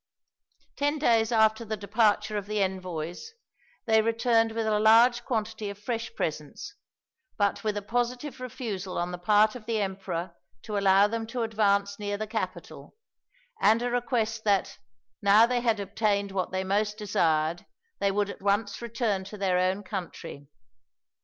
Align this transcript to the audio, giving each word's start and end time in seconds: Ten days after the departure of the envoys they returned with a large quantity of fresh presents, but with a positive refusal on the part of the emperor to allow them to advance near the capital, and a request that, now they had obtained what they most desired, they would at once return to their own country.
Ten 0.77 0.97
days 0.97 1.31
after 1.31 1.63
the 1.63 1.77
departure 1.77 2.35
of 2.35 2.47
the 2.47 2.63
envoys 2.63 3.33
they 3.85 4.01
returned 4.01 4.51
with 4.51 4.65
a 4.65 4.79
large 4.79 5.23
quantity 5.23 5.69
of 5.69 5.77
fresh 5.77 6.11
presents, 6.15 6.73
but 7.37 7.63
with 7.63 7.77
a 7.77 7.83
positive 7.83 8.39
refusal 8.39 8.97
on 8.97 9.11
the 9.11 9.19
part 9.19 9.53
of 9.53 9.67
the 9.67 9.79
emperor 9.79 10.35
to 10.63 10.75
allow 10.75 11.05
them 11.05 11.27
to 11.27 11.43
advance 11.43 11.99
near 11.99 12.17
the 12.17 12.25
capital, 12.25 12.95
and 13.61 13.83
a 13.83 13.91
request 13.91 14.43
that, 14.43 14.79
now 15.21 15.45
they 15.45 15.61
had 15.61 15.79
obtained 15.79 16.31
what 16.31 16.51
they 16.51 16.63
most 16.63 16.97
desired, 16.97 17.67
they 17.99 18.09
would 18.09 18.31
at 18.31 18.41
once 18.41 18.81
return 18.81 19.23
to 19.25 19.37
their 19.37 19.59
own 19.59 19.83
country. 19.83 20.47